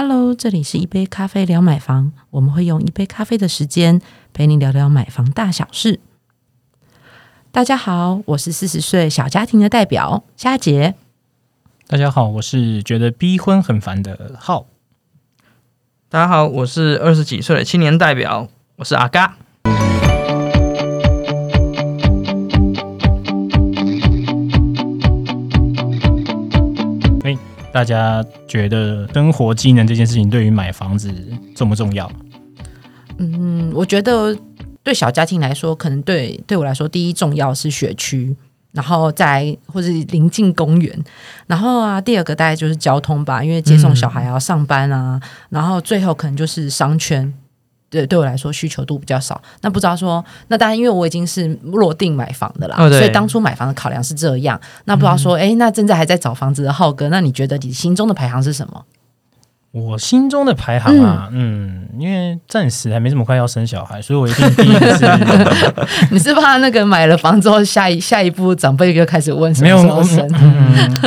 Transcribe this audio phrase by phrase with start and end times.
[0.00, 4.00] Hello，这里是一杯咖啡聊买房，我们会用一杯咖啡的时间
[4.32, 5.98] 陪你聊聊买房大小事。
[7.50, 10.94] 大家好，我是四十岁小家庭的代表夏杰。
[11.88, 14.68] 大家好，我是觉得逼婚很烦的浩。
[16.08, 18.46] 大家好，我是二十几岁的青年代表，
[18.76, 19.36] 我是阿嘎。
[27.72, 31.12] 大家觉得生活技能这件事情对于买房子
[31.54, 32.10] 重不重要？
[33.18, 34.36] 嗯，我觉得
[34.82, 38.34] 对小家庭来说，可能对对我来说，第一重要是学区，
[38.72, 41.04] 然后再或者临近公园，
[41.46, 47.32] 然后啊，第二个大概就是交通吧，因为接送小孩要上班啊，然后最后可能就是商圈。
[47.90, 49.40] 对，对我来说需求度比较少。
[49.62, 54.60] 那不知道说，那当然，因为我已经是落定买房的啦，所以当初买房的考量是这样。
[54.84, 58.84] 那不知道说，哎，那正在还在找房子的浩哥，那你觉得你心中的排行是什么？
[59.70, 65.06] 我心中的排行啊，嗯，因为暂时还没这么快要生小孩，所以我一定第一个是。
[66.10, 70.26] 你是怕那个买了房之后，下一下一步长辈就开始问什么时候生？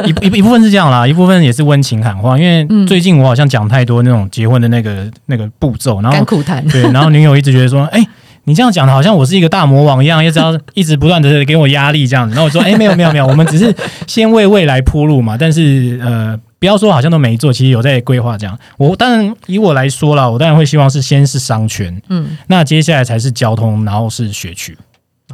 [0.06, 6.64] 一一一部分是这样啦，一部分也是温情喊话，因为最近我好像讲太多那种结婚的那个那个步骤，然后苦谈。
[6.68, 8.06] 对，然后女友一直觉得说，哎，
[8.44, 12.36] 你这样讲的好像我是一个大魔王一样，一直要一直不断的给我压力这样子。
[12.36, 13.76] 然后我说，哎，没有没有没有，我们只是
[14.06, 15.36] 先为未来铺路嘛。
[15.36, 16.40] 但是呃。
[16.62, 18.56] 不要说好像都没做，其实有在规划这样。
[18.78, 24.78] 我当然以我来说了，我当然会希望是先是商圈，嗯，那接下来才是交通，然后是学区。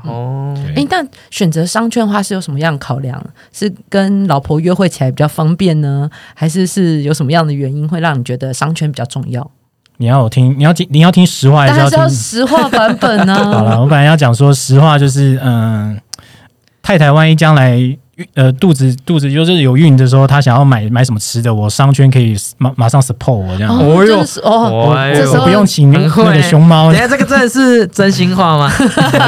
[0.05, 3.21] 哦，哎，但选择商圈的话是有什么样的考量？
[3.51, 9.51] 是跟老婆约会起来比较方便呢，还是是有什么样的原因会让你觉得商圈比较重要？
[9.97, 13.35] 你要听，你要听，你要听实话还是要听实话版本呢？
[13.51, 15.99] 好了，我本来要讲说实话，就是嗯，
[16.81, 17.97] 太太万一将来。
[18.33, 23.77] 呃，肚子肚子就是有孕的时候，他想要买买什么吃的，我商圈可以马马上 support 我这样。
[23.77, 24.95] 哦哟，哦，
[25.35, 26.91] 我不用请那个熊猫。
[26.91, 28.71] 等下这个真的是真心话吗？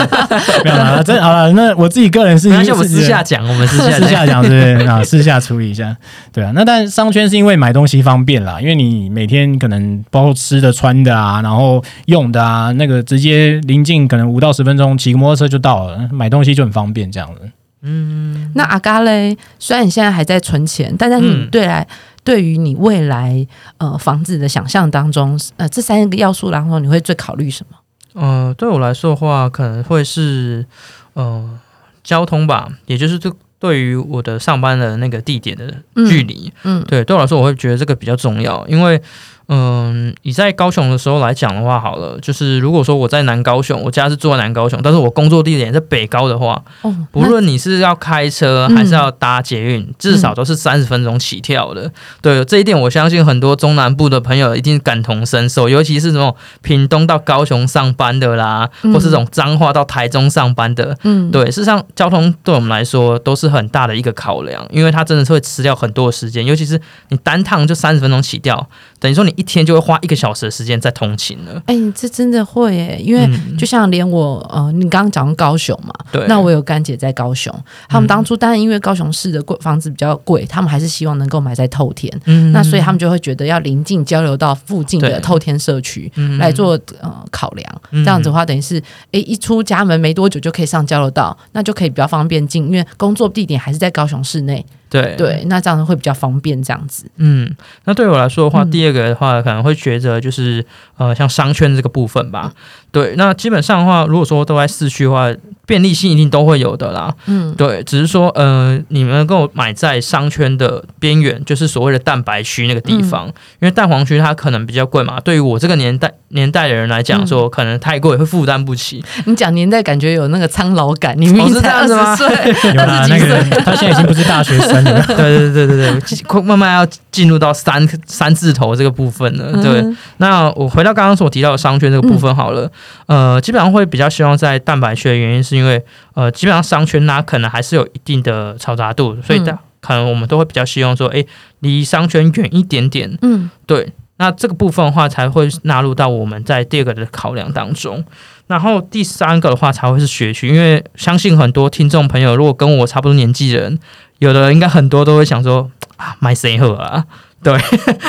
[0.66, 1.52] 没有啦，真好了。
[1.54, 4.84] 那我自己个人是，而且我们私下讲，我们私下私下讲，对？
[4.88, 5.96] 啊， 私下处理一下，
[6.34, 6.52] 对啊。
[6.56, 17.42] 那但商圈是因为买东西方便啦，因为你每天可能包括吃的、穿的啊，然后用的啊，那个直接临近可能五到十分钟骑个摩托车就到了，买东西就很方便这样子。
[17.82, 21.88] 嗯，那阿嘎嘞，虽然你现在还在存钱，但是你对来
[22.24, 23.46] 对于你未来
[23.78, 27.78] 呃房子的想象当中，呃这三个要素当中，你会最考虑什么？
[28.22, 30.66] 呃，对我来说的话，可能会是
[31.14, 31.60] 呃
[32.04, 35.74] 交通吧，也就是这对于我的上班的那个地点的
[36.10, 39.02] 距离，嗯，对，对我来说，我会觉得这个比较重要，因为。
[39.50, 51.92] 嗯，你在高雄的时候来讲的话，好了，就是如果说我在南高雄，我家是住在南高雄，但是我工作地点在北高的话，哦，不论你是要开车还是要搭捷运，至少都是三十分钟起跳的。
[52.22, 69.34] 对这一点，我相信很多中南部的朋友一定感同身受，尤其是这种屏东到高雄上班的啦，或是这种彰化到台中上班的，嗯，对，事实上交通对我们来说都是很大的一个考量，因为它真的是会吃掉很多的时间，尤其是你单趟就三十分钟起跳，等于说你。
[69.40, 71.64] 一天就会花一个小时的时间在通勤了。
[71.66, 73.26] 哎，这真的会诶，因为
[73.58, 77.54] 就像连我呃，你刚刚讲高雄嘛，对，那我有干姐在高雄，
[77.88, 88.78] 他们当初当然因为高雄市的贵房子比较贵，他们还是希望能够买在透天，嗯，那所以他们就会觉得要临近交流到附近的透天社区来做呃考量，这样子的话等于是
[89.14, 94.66] 哎一出家门没多久就可以上交流道，那就可以比较方便进，因为工作地点还是在高雄市内。
[94.90, 97.06] 对对，那这样子会比较方便，这样子。
[97.18, 97.56] 嗯，
[97.86, 100.66] 那对我来说的话，第二个的话可能会觉得就是
[100.98, 102.54] 呃，像商圈这个部分吧。
[102.92, 105.32] 对，那基本上的话，如果说都在市区的话。
[105.70, 115.20] 便利性一定都会有的啦，嗯，对，只是说，呃，你们跟我买在商圈的边缘，就是所谓的蛋白区那个地方，因为蛋黄区它可能比较贵嘛。
[115.20, 119.06] 对于我这个年代年代的人来讲，说可能太贵，会负担不起。
[119.26, 125.06] 你讲年代，感觉有那个苍老感，你明才二十 岁，有啦，那个，他现在已经不是大学生了。
[125.06, 129.62] 对对对对对，快慢慢要进入到三三字头这个部分了。
[129.62, 129.86] 对，
[130.18, 132.72] 那我回到刚刚所提到的商圈这个部分好了，
[133.06, 135.60] 呃，基本上会比较希望在蛋白区的原因是。
[135.60, 135.84] 因为
[136.14, 141.26] 呃，基本上商圈它可能还是有一定的嘈杂度，所以它可能我们都会比较希望说，哎，
[141.60, 143.18] 离商圈远一点点。
[143.22, 143.92] 嗯，对。
[144.18, 148.04] 那这个部分的话，才会纳入到我们在第二个的考量当中。
[148.48, 153.80] 然后第三个的话，才会是学区，因为相信很多听众朋友，如果跟我差不多年纪的人，
[154.18, 157.04] 有的应该很多都会想说啊，买谁喝啊？
[157.42, 157.58] 对，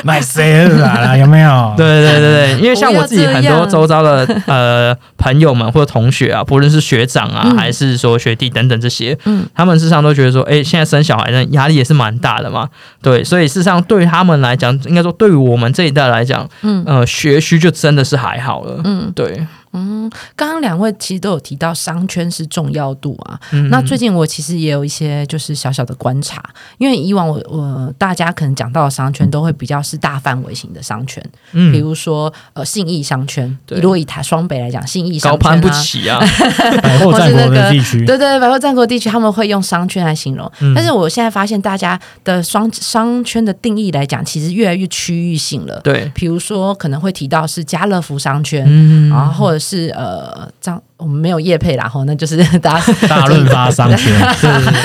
[0.03, 1.17] 买谁了？
[1.17, 1.73] 有没有？
[1.77, 12.69] 对 对对对对，因为像我自己很多周遭的呃朋友们或者同学啊，不论是学长啊，嗯还是说学弟等等这些，嗯他们事实上都觉得说，哎，现在生小孩的压力也是蛮大的嘛。
[13.03, 18.81] 对，所以事实上对于他们来讲，应该说对于我们这一代来讲，嗯呃，学区就真的是还好了。
[18.83, 23.39] 嗯对，嗯，刚刚两位其实都有提到商圈是重要度啊。
[23.53, 23.69] 嗯。
[23.71, 26.43] 那最近我其实也有一些就是小小的观察，
[26.79, 31.73] 因为以往我我大家可能讲到的商圈都会比较是大范围型的商圈，嗯。
[31.73, 33.79] 比如说呃信义商圈，对。
[33.81, 36.19] 如果以台双北来讲，信义商圈、啊、高攀不起啊。
[36.83, 40.75] 百货战国的地区，对对，百货战国地区他们会用商圈来形容，嗯。
[40.75, 45.81] 但是我现在发现大家的商商圈的定义来讲，其实越来越区域性了。
[45.85, 49.11] 对，比如说可能会提到是家乐福商圈，嗯。
[49.11, 54.13] 然后或者是呃，这样我们没有业配啦，吼，那就是大家 大润发商圈，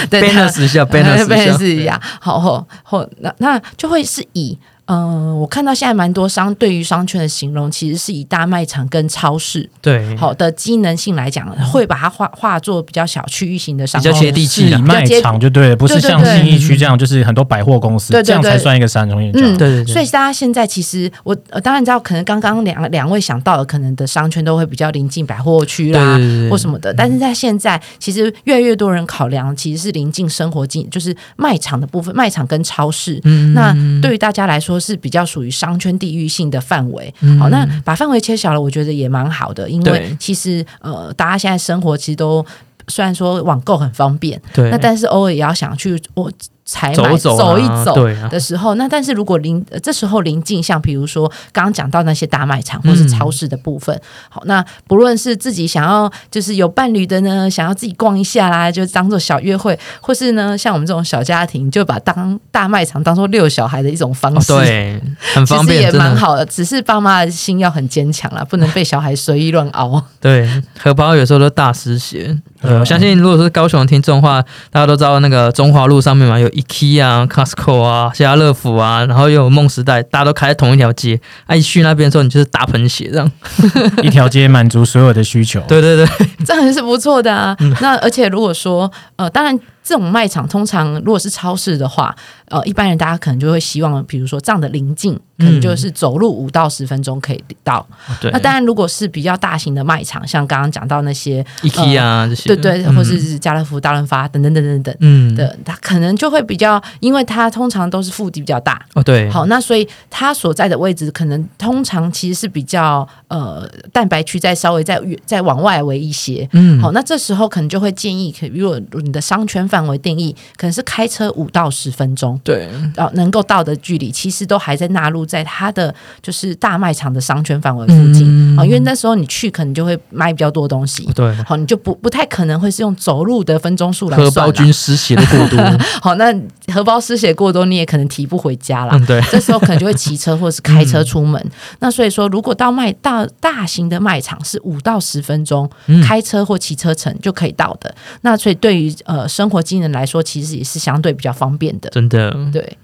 [0.09, 4.59] 对 balance 一下，balance 一下 balance 一下，好后后那那就会是以。
[4.87, 14.11] 嗯、我看到现在蛮多商对于商圈的形容，其实是以大卖场跟超市对，好的机能性来讲，会把它化化作比较小区域型的商圈。
[14.11, 14.77] 比较接地是气的。
[14.77, 19.15] 以卖场就对了，不是像对对对信义区这样，就是很多百货公司对对这样才算一个商圈。
[19.17, 26.93] 嗯对对对，所以大家现在其实我呃当然知道，可能刚刚两两位想到的，可能的商圈都会比较临近百货区啦，或什么的。
[26.93, 33.19] 但是在现在，其实越来越多人考量，其实是临近生活近，就是卖场的部分，卖场跟超市。
[33.23, 37.13] 嗯那对于大家来说是比较属于商圈地域性的范围。
[37.21, 37.39] 嗯。
[37.39, 42.45] 好，那把范围切小了，我觉得也蛮好的，因为其实呃，大家现在生活其实都
[42.87, 46.31] 虽然说网购很方便，对，那但是偶尔也要想去我
[46.65, 47.95] 采买走走啊一走。
[48.29, 65.01] 的时候，那但是如果临、呃这时候临近，像比如说刚刚讲到那些大卖场或是超市的部分，好，那不论是自己想要就是有伴侣的呢，想要自己逛一下啦，就当做小约会，或是呢像我们这种小家庭，就把当大卖场当做遛小孩的一种方哦式，对，
[65.35, 70.03] 很方便，其实也蛮好的，只是爸妈的心要很坚强啦，不能被小孩随意乱熬。
[70.19, 72.35] 对，荷包有时候都大失血。
[72.61, 74.41] 我相信如果是高雄的听众的话，
[74.71, 81.19] 大家都知道那个中华路上面嘛，有 IKEA 啊、Costco 啊、家乐福啊，然后又有梦时代，大家都开在同一条街。
[81.45, 83.31] 啊，一去那边的时候，你就是大喷血这样。
[84.01, 85.59] 一条街满足所有的需求。
[85.67, 86.07] 对对对，
[86.45, 87.55] 这样也是不错的啊。
[87.81, 92.13] 那而且如果说呃，当然这种卖场通常如果是超市的话，
[92.49, 97.85] 呃，一般人大家可能就会希望，比如说这样的临近，可能就是走路五到十分钟可以到。
[98.19, 104.95] 对，那当然，如果是比较大型的卖场，像刚刚讲到那些，IKEA 啊这些，对对，嗯或是家乐福、大润发等等等等等。
[105.01, 116.47] 嗯，的，它可能就会比较，因为它通常都是腹地比较大，哦对，好，那所以它所在的位置可能通常其实是比较呃蛋白区再稍微再越再往外围一些。
[116.53, 128.23] 嗯，好，那这时候可能就会建议，可如果你的商圈范围定义可能是开车五到十分钟，对，哦，能够到的距离，其实都还在纳入在它的就是大卖场的商圈范围附近。
[128.23, 128.57] 嗯。
[128.57, 131.03] 啊、因为那时候你去可能就会卖比较多东西。
[131.13, 135.59] 对，好，你就不不太可能会是用走路的分钟数来荷算荷包菌失血的过多，
[136.01, 136.33] 好，那
[136.73, 138.91] 荷包失血过多，你也可能提不回家啦。
[138.93, 141.41] 嗯对，这时候可能就会骑车或是开车出门。
[141.43, 141.51] 嗯。
[141.79, 146.01] 那所以说，如果到卖到大型的卖场是五到十分钟，嗯。
[146.01, 147.93] 开车或骑车程就可以到的。
[148.21, 151.89] 那所以对于呃生活机能来说，其实也是相对比较方便的。
[151.89, 152.77] 真的，对。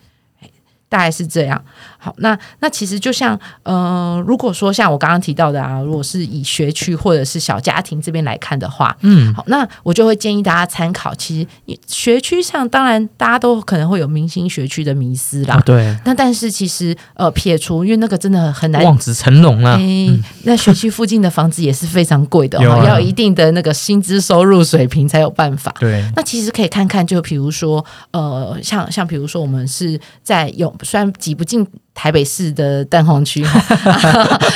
[0.89, 1.63] 大概是这样。
[2.03, 11.13] 好，那那其实就像呃，如果说像我刚刚提到的啊，如果是以学区或者是小家庭这边来看的话，嗯，好，那我就会建议大家参考。
[11.13, 15.57] 其实学区上，当然大家都可能会有明星学区的迷思啦。
[15.57, 18.83] 哦对，那但是其实呃，撇除，因为那个真的很难。
[18.83, 25.71] 望子成龙啊，诶，那学区附近的房子也是非常贵的、哦，有啊要有一定的那个薪资收入水平才有办法。
[25.79, 33.59] 对，那其实可以看看，就比如说，呃，像像比如说，我们是在有虽然挤不进台北市的蛋黄区 哈，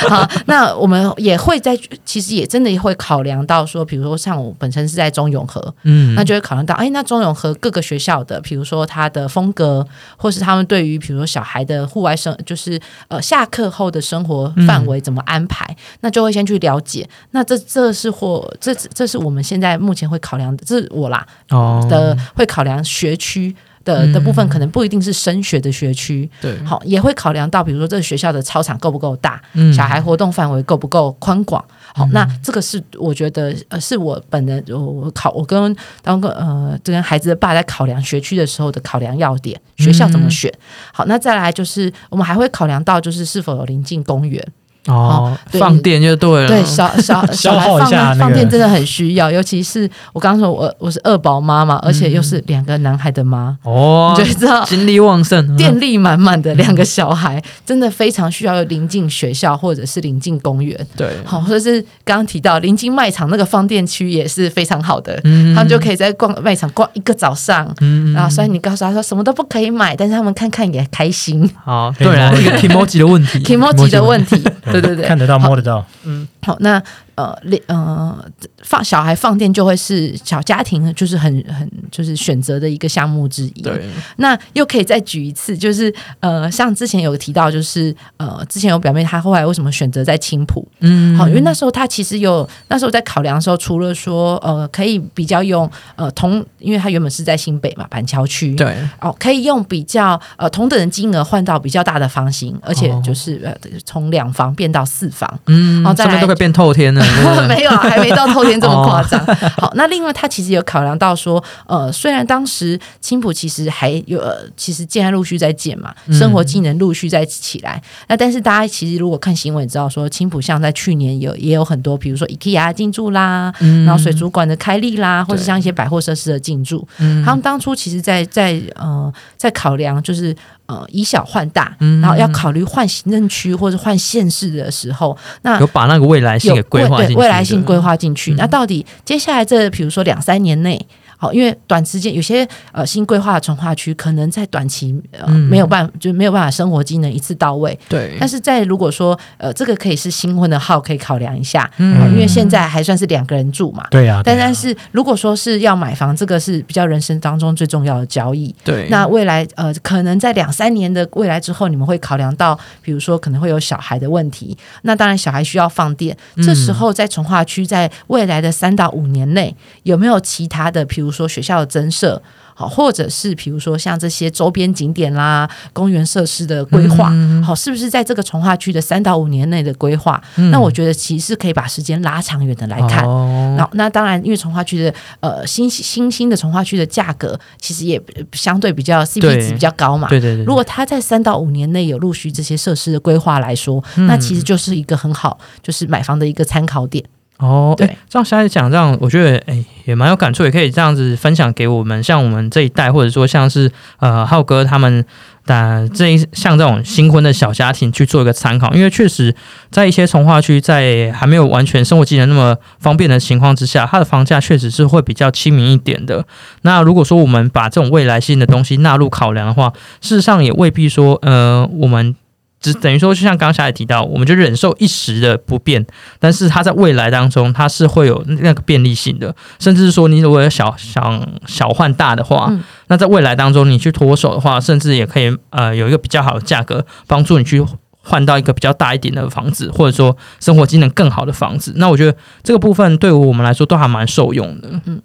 [0.08, 17.08] 好，那我们也会在，其实也真的会考量到说，比如说像我本身是在中永和，嗯，那就会考量到，哎，那中永和各个学校的，比如说它的风格，或是他们对于比如说小孩的户外生，就是呃下课后的生活范围怎么安排，那就会先去了解。
[17.32, 23.54] 那这这是或这这是我们现在目前会考量的，这是我啦哦的会考量学区。
[23.86, 31.64] 的的部分可能不一定是升学的学区，对，好也会考量到，比如说这个学校的操场够不够大，嗯小孩活动范围够不够宽广？
[31.94, 40.52] 好，那这个是我觉得呃，是我本人我我考我跟当个呃，这跟孩子的爸在考量学区的时候的考量要点，学校怎么选？
[40.92, 44.44] 好，那再来就是我们还会考量到就是是否有临近公园。
[44.86, 46.48] 哦，对放电就对了。
[46.48, 60.78] 对，小小小 消孩放耗一下那个放电真的很需要，尤其是我刚刚说我我是二宝妈嘛，而且又是两个男孩的妈，哦你，就知道精力旺盛， 电力满满的两个小孩，真的非常需要临近学校或者是临近公园。
[60.96, 67.66] 对，好，或者是刚刚提到临近卖场那个放电区也是非常好的，嗯他们就可以在逛卖场逛一个早上。
[67.80, 71.48] 嗯然后虽然你告诉他说什么都不可以买，但是他们看看也开心。
[71.64, 74.42] 好，对啊，摸一个 emoji 的问题 k i m o j i 的问题，
[74.80, 76.26] 对对对，看得到摸得到，嗯。
[76.42, 76.82] 好，那
[77.16, 78.16] 呃，另呃，
[78.62, 83.62] 放小孩放电就会是小家庭就是很很就是选择的一个项目之一。
[83.62, 83.84] 对，
[84.16, 90.66] 那又可以再举一次，就是呃，像之前有提到，就是呃，之前有表妹她后来为什么选择在青浦？
[90.80, 103.54] 嗯好，因为那时候她其实有那时候在考量的时候，除了说呃，可以比较用呃同，因为她原本是在新北嘛，板桥区，对，哦，可以用比较呃同等的金额换到比较大的房型，而且哦就是、呃
[103.84, 105.40] 从两房变到四房。
[105.46, 107.05] 嗯好，再来上面都可以变透天了，
[107.48, 109.18] 没有啊， 还没到透天这么夸张。
[109.56, 117.82] 好，那另外他其实有考量到说，呃，虽然当时青浦其实还有，呃，其实建案陆续在建嘛，生活技能陆续在起来。
[118.08, 123.52] 那但是大家其实如果看新闻也知道说，青浦像在去年有也有很多，比如说 IKEA 进驻啦，
[123.84, 126.86] 然后水族馆的开立啦，或者像一些百货设施的进驻，
[127.24, 130.34] 他们当初其实在在呃在考量就是。
[130.66, 138.34] 呃，以小换大，然后要考虑换行政区或者换县市的时候，那有把那个未来性给规划进去未来性规划进去。
[138.34, 147.78] 那到底接下来这比如说两三年内，好，因为短时间有些呃新规划的从化区，可能在短期呃、嗯没有办法，就没有办法生活机能一次到位。
[147.88, 153.86] 对，但是在如果说呃这个可以是新婚的号，可以考量一下，嗯呃因为现在还算是两个人住嘛。
[153.90, 158.54] 对呀，但但是如果说是要买房，这个是比较人生当中最重要的交易。
[158.64, 164.56] 对，那未来呃，可能在两三年的未来之后，你们会考量到，比如说可能会有小孩的问题。
[164.82, 169.54] 那当然，小孩需要放电，这时候在从化区，在未来的三到五年内，
[169.84, 172.22] 有没有其他的，比如说学校的增设？
[172.58, 177.12] 好，或者是比如说像这些周边景点啦、公园设施的规划，
[177.44, 180.18] 好，是不是在这个从化区的三到五年内的规划？
[180.50, 183.04] 那我觉得其实是可以把时间拉长远的来看。
[183.04, 190.08] 哦那当然，因为从化区的呃新新兴的从化区的价格其实也呃相对比较 CP 值比较高嘛。
[190.08, 197.04] 对对对，如果它在三到五年内有陆续这些设施的规划来说，那其实就是一个很好，就是买房的一个参考点。
[197.38, 205.04] 哦，对对，这样下来讲，这样我觉得哎也蛮有感触，也可以这样子分享给我们，像我们这一代，或者说像是呃浩哥他们
[205.46, 209.34] 的这一像这种新婚的小家庭去做一个参考，因为确实
[209.70, 216.26] 在一些从化区，在还没有完全生活技能那么方便的情况之下，它的房价确实是会比较亲民一点的。
[216.62, 222.14] 那如果说我们把这种未来性的东西纳入考量的话，事实上也未必说呃我们。
[222.60, 225.86] 只等于说，就像刚才也提到，我们就忍受一时的不便，
[226.18, 237.64] 但是它在未来当中，它是会有那个便利性的，甚至是说，你如果有小想小换大的话，嗯那在未来当中，你去脱手的话，甚至也可以呃有一个比较好的价格，帮助你去
[238.00, 241.74] 换到一个比较大一点的房子，或者说生活机能更好的房子。
[241.76, 244.80] 那我觉得这个部分对于我们来说都还蛮受用的。
[244.86, 245.02] 嗯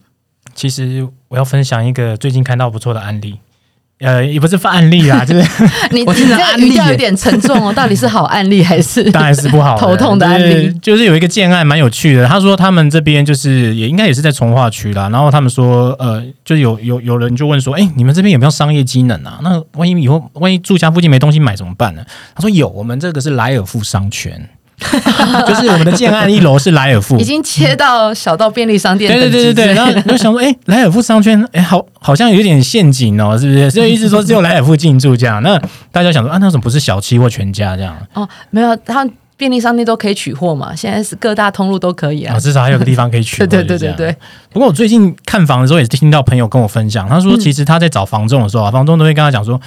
[0.53, 3.39] 其实我要分享一个最近看到不错的案例，
[4.01, 9.03] 呃，也不是案例啦， 就是你这个听着案例语调有点沉重哦， 到底是好案例还是？
[9.11, 12.25] 当然是不好头痛的案例就是就是有一个建案蛮有趣的。
[12.25, 19.39] 他说他们这边就是也应该也是在从化区啦，然后他们说呃，就是有有有人就问说，哎、你们这边有没有商业机能啊？
[19.43, 22.03] 那万一以后万一住家附近没东西买怎么办呢？
[22.33, 24.49] 他说有，我们这个是莱尔富商圈。
[25.47, 33.69] 就是我们的建案一楼是莱尔富，已经切到小到便利商店对对对对对，然后我就想说，哎、莱尔富商圈，哎、好，好像有点陷阱哦，是不是？
[33.69, 35.61] 所以意思说只有莱尔富进驻这样，那
[35.91, 37.95] 大家想说啊，那怎么不是小七或全家这样？
[38.13, 42.39] 哦，没有，他们便利商店都可以取货嘛，现在是各大通路都可以啊啊，。
[42.39, 43.47] 至少还有个地方可以取货。
[43.47, 44.15] 对对对对对，
[44.51, 49.61] 不过我最近看房的时候，也是听到朋友跟我分享，他说其实他在找房仲的时候啊，房仲都会跟他讲说，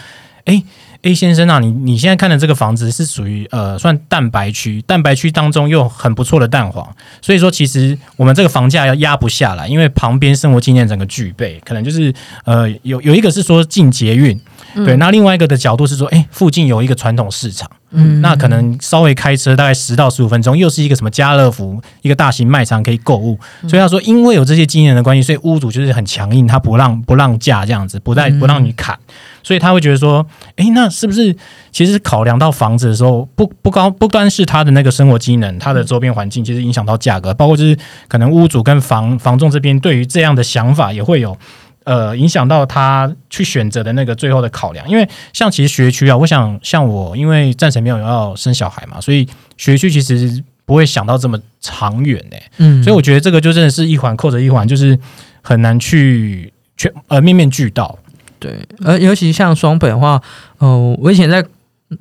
[0.47, 0.63] 哎。
[1.05, 12.13] A 先生啊，你你现在看的这个房子是属于呃算蛋白区，蛋白区当中又很不错的蛋黄，所以说其实我们这个房价要压不下来，因为旁边生活经验整个具备，可能就是
[12.45, 14.41] 呃有有一个是说进捷运，
[14.77, 23.39] 对，那另外一个的角度是说，哎、附近有一个传统市场，嗯那可能稍微开车大概十到十五分钟，又是一个什么家乐福，一个大型卖场可以购物。
[23.69, 28.99] 所以他说，因为有这些经验的关系，所以屋主就是很强硬，他不让不让价这样子，不带不让你砍，
[29.43, 31.37] 所以他会觉得说，诶，那是不是
[31.71, 37.77] 其实考量到房子的时候，不不高不单是他的那个生活机能，他的周边环境，其实影响到价格，包括就是
[38.09, 41.37] 可能屋主跟房房仲这边对于这样的想法也会有。
[41.85, 44.89] 呃影响到他去选择的那个最后的考量。
[44.89, 49.27] 因为像其实学区啊，我想像我，因为暂时没有要生小孩嘛，所以
[49.57, 54.99] 学区其实不会想到这么长远呢、嗯，所以我觉得这个就真的是一环扣着一环，就是
[55.43, 57.99] 很难去全呃面面俱到。
[58.39, 60.21] 对，而尤其像双北的话，
[60.59, 61.45] 呃，我以前在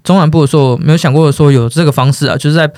[0.04, 2.70] 中南部的时候，没有想过说有这个方式啊，就是在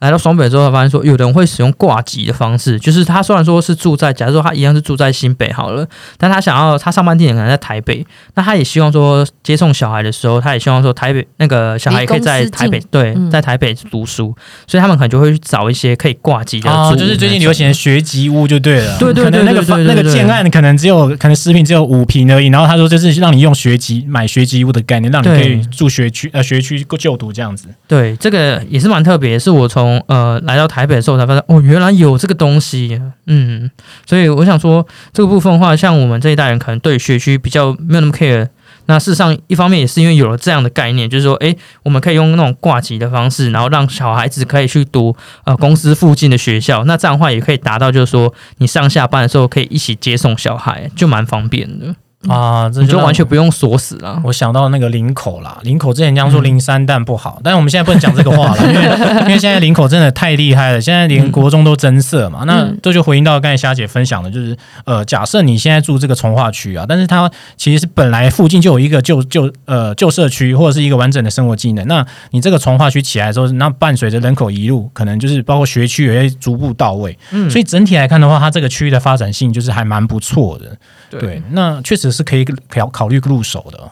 [0.00, 8.04] 来到双北之后，发现说有人会使用挂机的方式，就是他虽然说是住在，假如说他一样是住在新北好了，但他想要他上班地点可能在台北，
[8.34, 14.34] 那他也希望说接送小孩的时候，他也希望说台北那个小孩可以在台北对，嗯在台北读书，
[14.66, 27.68] 所以他们可能就会去找一些可以挂机的哦，就是最近流行的学籍屋就对了，对对对可能那个对对房那个对对建案可能只有可能食品只有五平而已，然后他说就是让你用学籍买学籍屋的概念，让你可以住学区呃学区就读这样子。
[27.86, 33.70] 对，这个也是蛮特别，是我从呃来到台北的时候才发现，哦，原来有这个东西，嗯，
[34.06, 38.48] 所以我想说这个部分的话，像我们这一代人可能对学区比较没有那么 care。
[38.86, 46.82] 那事实上，一方面也是因为有了这样的概念，就是说，诶，我们可以用那种挂机的方式，然后让小孩子可以去读呃公司附近的学校。
[46.84, 51.94] 那这样的话，也可以达到就是说，你上下班的时候可以一起接送小孩，就蛮方便的，
[52.28, 54.20] 啊，这你就完全不用锁死了。
[54.24, 58.84] 我想到那个林口啦，林口之前讲说嗯零三蛋不好，但是我们现在不能讲这个话了，因为
[59.24, 62.42] 因为现在林口真的太厉害了，现在连国中都增设嘛。
[62.46, 80.76] 那嗯这就回应到刚才霞姐分享的，就是呃，假设你现在住这个从化区啊，但是它其实是本来附近就有一个旧旧呃旧社区或者是一个完整的生活机能，那你这个从化区起来的时候，那伴随着人口移入，可能就是包括学区也会逐步到位，嗯所以整体来看的话，它这个区域的发展性就是还蛮不错的。
[81.18, 83.90] 对，那确实是可以考考虑入手的。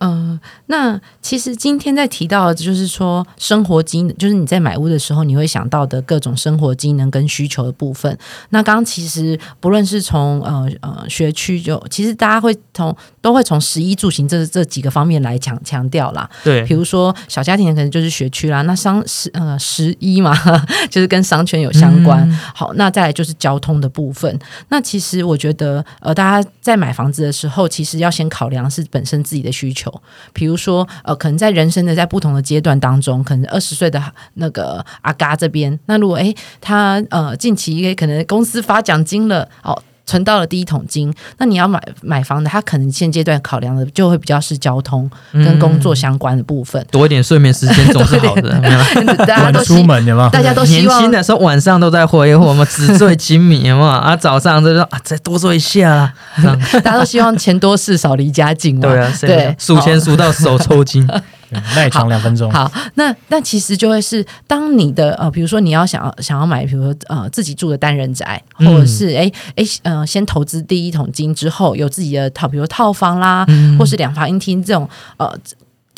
[0.00, 8.16] 嗯，那其实今天在提到的就是说生活机能，就是你在买屋的时候，你会想到的各种生活机能跟需求的部分。
[8.50, 16.28] 那刚刚其实不论是从呃呃学区就，其实大家会从都会从十一住行这这几个方面来强强调啦。
[16.44, 20.32] 对比，如说小家庭可能就是学区啦，那商十呃十一嘛，
[20.88, 22.28] 就是跟商圈有相关。
[22.30, 24.38] 嗯好，那再来就是交通的部分。
[24.68, 29.87] 那其实我觉得，呃，大家在买房子的时候，其实要先考量是本身自己的需求。
[30.32, 34.02] 比如说，呃，可能在人生的在不同的阶段当中，可能二十岁的
[34.34, 39.82] 那个阿嘎这边，那如果诶他呃近期可能公司发奖金了，哦。
[40.08, 46.82] 存到了第一桶金，那你要买买房的，他可能现阶段考量的就会比较是交通跟工作相关的部分。
[46.90, 48.58] 多一点睡眠时间总是好的。
[49.26, 50.30] 大家都希出门有没有？
[50.30, 56.14] 大家都希年望轻的时候晚上都在挥霍嘛，纸醉金迷嘛，啊，早上就说啊，再多做一下啦。
[56.82, 58.88] 大家都希望钱多事少离家近嘛。
[58.88, 61.06] 对啊，谁对，数钱数到手抽筋。
[61.76, 62.50] 赖床两分钟。
[62.50, 75.32] 好，那那其实就会是，当你的呃，比如说你要想要想要买，比如说呃自己住的单人宅，或嗯者是哎哎呃先投资第一桶金之后，有自己的套，比如套房啦，嗯或是两房一厅这种呃。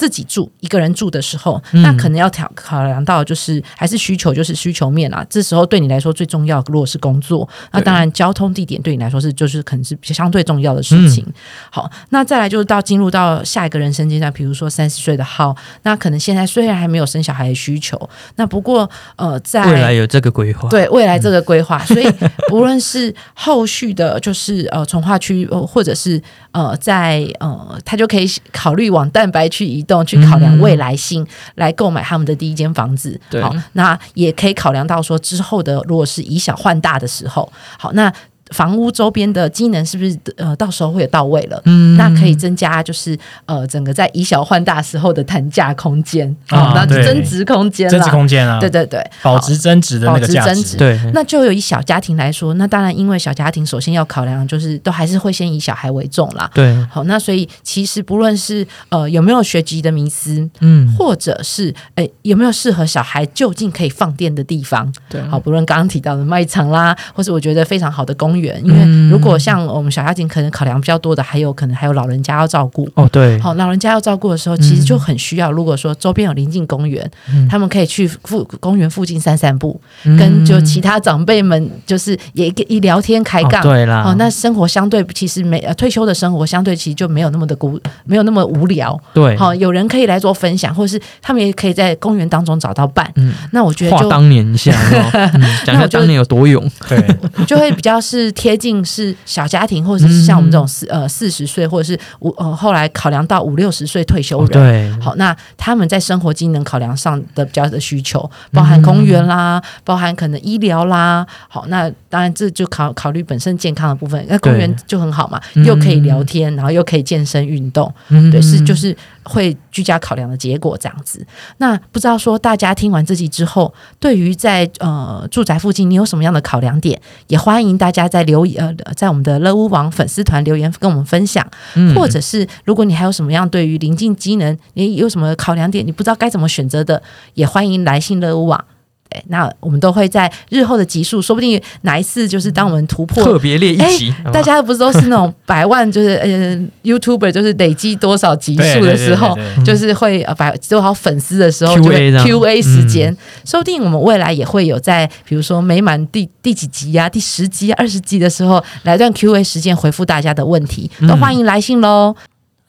[0.00, 5.22] 自己住一个人住的时候，嗯那可能要考考量到就是还是需求，就是需求面啊。
[5.28, 11.22] 这时候对你来说最重要，如果是工作，那当然交通地点对你来说是就是可能是相对重要的事情。
[11.26, 11.34] 嗯
[11.70, 22.10] 好，那再来就是到进入到下一个人生阶段，比如说三十岁的号，那可能现在虽然还没有生小孩的需求，那不过呃，在未来有这个规划，对未来这个规划， 所以
[22.48, 26.20] 不论是后续的，就是呃从化区，呃或者是
[26.52, 31.26] 呃在呃，他就可以考虑往蛋白区移动，去考量未来性、
[31.56, 33.20] 来购买他们的第一间房子。
[33.28, 38.12] 对好，那也可以考量到说之后的，如果是以小换大的时候，好那。
[38.50, 41.60] 房屋周边的机能是不是呃到时候会有到位了？
[41.64, 41.96] 嗯。
[41.96, 47.04] 那可以增加就是呃整个在以小换大时候的谈价空间啊那对。
[47.04, 50.48] 增值空间，增值空间啊，对对对，保值增值的那个价值。
[50.48, 50.76] 保值增值。
[50.76, 56.50] 对，那就有以小家庭来说，那当然因为小家庭首先要考量就是都还是会先以小孩为重啦。
[56.54, 72.88] 对，好，那所以其实不论是呃有没有学籍的迷思，嗯，或者是诶有没有适合小孩就近可以放电的地方，对，好，不论刚刚提到的卖场啦，或是我觉得非常好的公园，因为如果像我们小家庭可能考量比较多的，还有可能还有老人家要照顾。
[72.94, 75.52] 哦，对，好，老人家要照顾的时候，其实就很需要。
[75.52, 77.08] 如果说周边有临近公园，
[77.48, 79.80] 他们可以去附公园附近散散步，
[80.18, 83.60] 跟就其他长辈们就是也一聊天开杠。
[83.60, 88.98] 哦对啦，哦，那生活相对其实没呃退休的生活相对其实就没有那么的孤，没有那么无聊。
[89.12, 93.10] 对，好、有人可以来做分享，或者是他们也可以在公园当中找到伴。
[93.16, 94.72] 嗯那我觉得就话当年一下，
[95.64, 104.48] 讲一下当年有多勇， 对，就会比较是是贴近是小家庭，或者是像我们这种四呃四十岁，或者是五呃后来考量到五六十岁退休人。
[104.50, 111.26] 对，好，那他们在生活机能考量上的比较的需求，包含公园啦，包含可能医疗啦。
[111.48, 114.24] 好，那当然这就考考虑本身健康的部分。
[114.28, 117.92] 那公园就很好嘛，又可以聊天，然后又可以健身运动。
[118.30, 121.26] 对，是就是会居家考量的结果这样子。
[121.58, 127.00] 那不知道说大家听完这集之后，对于在呃住宅附近你有什么样的考量点？
[127.28, 131.46] 也欢迎大家在留呃在我们的乐屋网粉丝团留言跟我们分享，
[131.94, 137.02] 或者是如果你还有什么样对于临近机能你有什么考量点，你不知道该怎么选择的，
[137.34, 138.64] 也欢迎来信乐屋网。
[139.10, 162.14] 对，那我们都会在日后的集数，说不定哪一次就是当我们突破特别列一集，大家不是都是那种百万，就是呃，YouTuber 就是累积多少集数的时候，就是会呃百多少粉丝的时候，就会 Q&A 时间，说不定我们未来也会有在比如说每满第第几集呀、第十集、二十集的时候，来段 Q&A 时间回复大家的问题，都欢迎来信喽。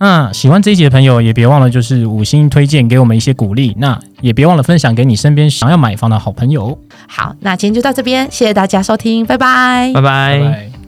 [0.01, 3.75] 那喜欢这一集的朋友，也别忘了就是五星推荐给我们一些鼓励。
[3.77, 6.75] 那也别忘了分享给你身边想要买房的好朋友。
[7.07, 10.80] 好，那今天就到这边，谢谢大家收听，拜拜，拜拜。